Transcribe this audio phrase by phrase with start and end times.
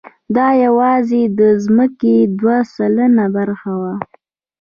[0.35, 3.95] دا یواځې د ځمکې دوه سلنه برخه وه.